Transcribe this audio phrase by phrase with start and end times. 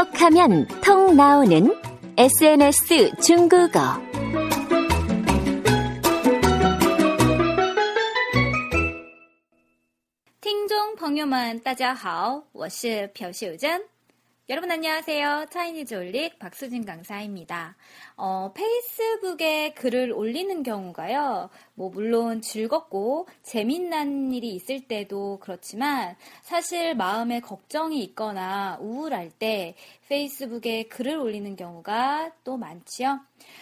[0.00, 1.68] 톡하면 통 나오는
[2.16, 4.00] SNS 중국어.
[10.40, 13.80] 听众朋友们，大家好，我是朴秀珍。
[14.51, 15.45] 여러분 안녕하세요.
[15.49, 17.77] 차이니즈 올릭 박수진 강사입니다.
[18.17, 21.49] 어, 페이스북에 글을 올리는 경우가요.
[21.73, 29.75] 뭐 물론 즐겁고 재밌는 일이 있을 때도 그렇지만 사실 마음에 걱정이 있거나 우울할 때
[30.09, 33.21] 페이스북에 글을 올리는 경우가 또 많지요.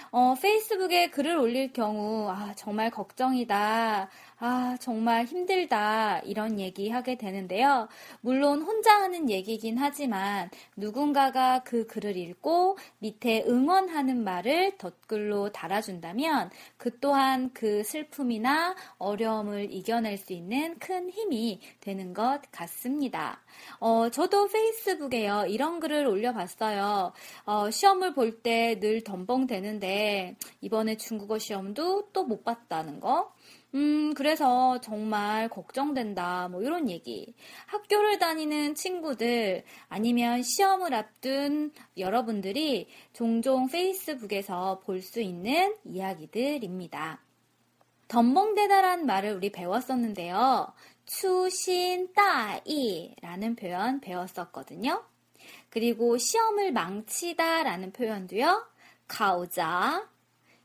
[0.09, 4.09] 어, 페이스북에 글을 올릴 경우 아, 정말 걱정이다.
[4.41, 6.19] 아, 정말 힘들다.
[6.19, 7.89] 이런 얘기 하게 되는데요.
[8.21, 16.99] 물론 혼자 하는 얘기긴 하지만 누군가가 그 글을 읽고 밑에 응원하는 말을 덧글로 달아준다면 그
[17.01, 23.41] 또한 그 슬픔이나 어려움을 이겨낼 수 있는 큰 힘이 되는 것 같습니다.
[23.81, 25.47] 어, 저도 페이스북에요.
[25.49, 27.11] 이런 글을 올려봤어요.
[27.45, 33.33] 어, 시험을 볼 때 늘 덤벙대는데 이번에 중국어 시험도 또 못 봤다는 거.
[33.75, 36.47] 음, 그래서 정말 걱정된다.
[36.49, 37.35] 뭐 이런 얘기.
[37.67, 47.21] 학교를 다니는 친구들 아니면 시험을 앞둔 여러분들이 종종 페이스북에서 볼 수 있는 이야기들입니다.
[48.07, 50.73] 덤벙대다란 말을 우리 배웠었는데요.
[51.05, 52.65] 추신따이라는
[53.55, 55.03] 표현 배웠었거든요.
[55.69, 58.65] 그리고 시험을 망치다라는 표현도요.
[59.07, 60.09] 가오자,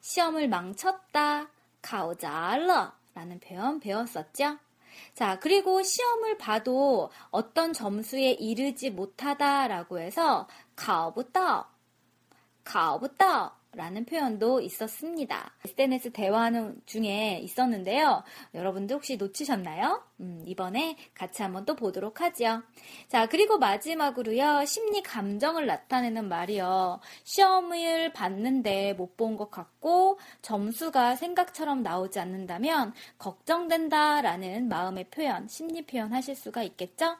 [0.00, 1.50] 시험을 망쳤다,
[1.84, 4.58] 가오자러 라는 표현 배웠었죠?
[5.12, 11.66] 자, 그리고 시험을 봐도 어떤 점수에 이르지 못하다라고 해서 가오부터
[13.76, 15.52] 라는 표현도 있었습니다.
[15.64, 18.22] SNS 대화하는 중에 있었는데요.
[18.54, 20.02] 여러분들 혹시 놓치셨나요?
[20.20, 22.62] 음, 이번에 같이 한번 또 보도록 하죠.
[23.08, 24.64] 자, 그리고 마지막으로요.
[24.66, 27.00] 심리 감정을 나타내는 말이요.
[27.24, 35.82] 시험을 봤는데 못 본 것 같고 점수가 생각처럼 나오지 않는다면 걱정된다 라는 마음의 표현, 심리
[35.86, 37.16] 표현 하실 수가 있겠죠?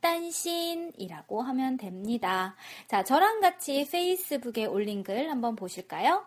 [0.00, 2.56] 딴신이라고 하면 됩니다.
[2.88, 6.26] 자, 저랑 같이 페이스북에 올린 글 한번 보실까요?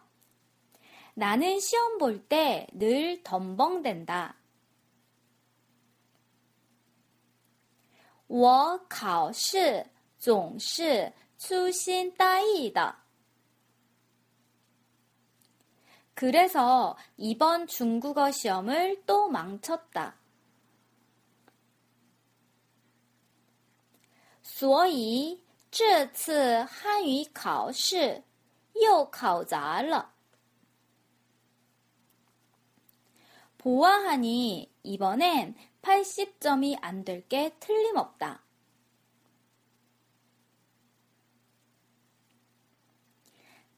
[1.14, 4.36] 나는 시험 볼 때 늘 덤벙댄다.
[8.28, 9.86] 我考试
[10.18, 12.96] 总是粗心大意的.
[16.16, 20.16] 그래서 이번 중국어 시험을 또 망쳤다.
[24.60, 28.24] 所以这次汉语考试
[28.74, 30.14] 又考砸了.
[33.58, 38.44] 보아하니 이번엔 80점이 안 될 게 틀림없다.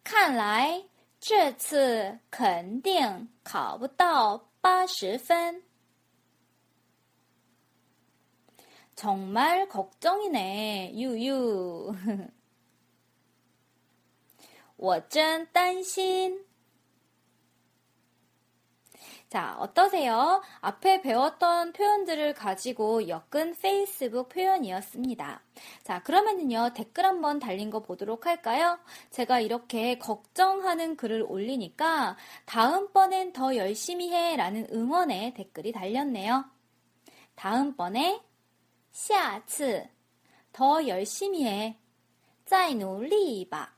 [0.03, 0.83] 看来
[1.19, 5.63] 这次肯定考不到八十分。
[8.95, 10.93] 정말 걱정이네.
[10.95, 11.93] 유유.
[14.77, 16.45] 我真担心.
[19.29, 20.41] 자, 어떠세요?
[20.61, 25.41] 앞에 배웠던 표현들을 가지고 엮은 페이스북 표현이었습니다.
[25.83, 28.79] 자, 그러면은요, 댓글 한번 달린 거 보도록 할까요?
[29.09, 36.45] 제가 이렇게 걱정하는 글을 올리니까 다음번엔 더 열심히 해 라는 응원의 댓글이 달렸네요.
[37.35, 38.21] 다음번에
[38.91, 39.89] 下次
[40.51, 41.77] 더 열심히 해.
[42.45, 43.75] 再努力吧.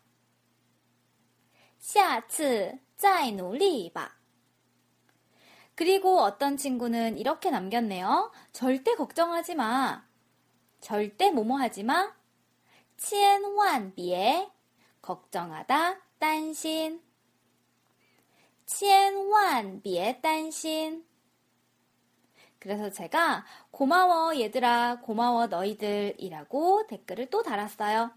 [1.79, 4.20] 下次再努力吧.
[5.76, 8.31] 그리고 어떤 친구는 이렇게 남겼네요.
[8.52, 10.05] 절대 걱정하지 마.
[10.81, 12.14] 절대 뭐뭐 하지 마.
[12.97, 14.49] 千万别
[15.02, 17.02] 걱정하다 担心.
[18.66, 21.05] 千万别担心.
[22.64, 28.11] 그래서 제가 고마워 얘들아, 고마워 너희들이라고 댓글을 또 달았어요.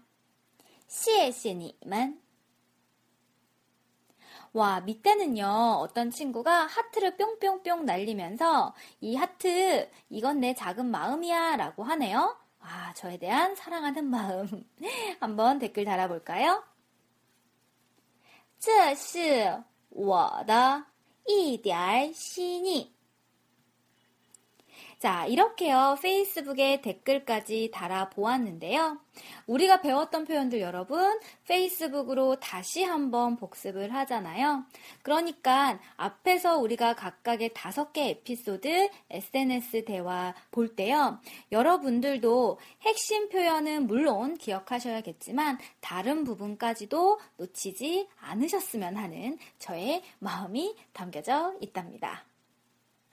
[0.87, 2.21] 谢谢你们.
[4.53, 12.37] 와, 밑에는요, 어떤 친구가 하트를 뿅뿅뿅 날리면서 이 하트, 이건 내 작은 마음이야 라고 하네요.
[12.59, 14.47] 아, 저에 대한 사랑하는 마음.
[15.19, 16.63] 한번 댓글 달아볼까요?
[18.59, 20.85] 这是我的
[21.25, 22.93] 一点心意.
[24.98, 25.96] 자, 이렇게요.
[26.02, 28.98] 페이스북에 댓글까지 달아보았는데요.
[29.46, 34.64] 우리가 배웠던 표현들 여러분, 페이스북으로 다시 한번 복습을 하잖아요.
[35.02, 41.20] 그러니까 앞에서 우리가 각각의 다섯 개 에피소드 SNS 대화 볼 때요.
[41.52, 52.24] 여러분들도 핵심 표현은 물론 기억하셔야겠지만 다른 부분까지도 놓치지 않으셨으면 하는 저의 마음이 담겨져 있답니다.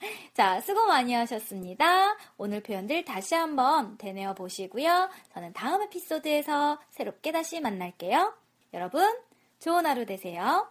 [0.32, 2.16] 자, 수고 많이 하셨습니다.
[2.36, 5.10] 오늘 표현들 다시 한번 되뇌어 보시고요.
[5.34, 8.34] 저는 다음 에피소드에서 새롭게 다시 만날게요.
[8.72, 9.12] 여러분,
[9.58, 10.68] 좋은 하루 되세요.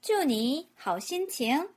[0.00, 1.68] 祝你好心情。